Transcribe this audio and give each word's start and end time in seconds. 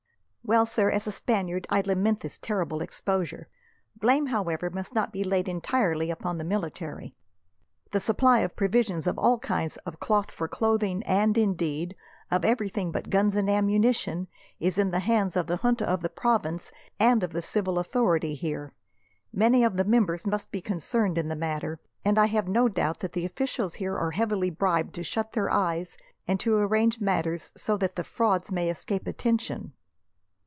"Well, 0.43 0.65
sir, 0.65 0.89
as 0.89 1.07
a 1.07 1.13
Spaniard 1.13 1.65
I 1.69 1.79
lament 1.79 2.19
this 2.19 2.37
terrible 2.37 2.81
exposure. 2.81 3.47
Blame, 3.95 4.25
however, 4.25 4.69
must 4.69 4.93
not 4.93 5.13
be 5.13 5.23
laid 5.23 5.47
entirely 5.47 6.09
upon 6.11 6.39
the 6.39 6.43
military. 6.43 7.15
The 7.91 8.01
supply 8.01 8.39
of 8.39 8.55
provisions 8.57 9.07
of 9.07 9.17
all 9.17 9.37
kinds, 9.39 9.77
of 9.85 10.01
cloth 10.01 10.29
for 10.29 10.49
clothing, 10.49 11.03
and, 11.03 11.37
indeed, 11.37 11.95
of 12.29 12.43
everything 12.43 12.91
but 12.91 13.09
guns 13.09 13.35
and 13.35 13.49
ammunition, 13.49 14.27
is 14.59 14.77
in 14.77 14.89
the 14.91 14.99
hands 14.99 15.37
of 15.37 15.47
the 15.47 15.55
junta 15.57 15.85
of 15.87 16.01
the 16.01 16.09
province, 16.09 16.69
and 16.99 17.23
of 17.23 17.31
the 17.31 17.43
civil 17.43 17.79
authority 17.79 18.33
here. 18.35 18.73
Many 19.31 19.63
of 19.63 19.77
the 19.77 19.85
members 19.85 20.27
must 20.27 20.51
be 20.51 20.59
concerned 20.61 21.17
in 21.17 21.29
the 21.29 21.35
matter, 21.35 21.79
and 22.03 22.17
I 22.17 22.25
have 22.25 22.49
no 22.49 22.67
doubt 22.67 22.99
that 23.01 23.13
the 23.13 23.25
officials 23.25 23.75
here 23.75 23.95
are 23.97 24.11
heavily 24.11 24.49
bribed 24.49 24.95
to 24.95 25.03
shut 25.03 25.31
their 25.31 25.49
eyes, 25.51 25.95
and 26.27 26.39
to 26.41 26.55
arrange 26.57 26.99
matters 26.99 27.53
so 27.55 27.77
that 27.77 27.95
the 27.95 28.03
frauds 28.03 28.51
may 28.51 28.69
escape 28.69 29.07
attention. 29.07 29.71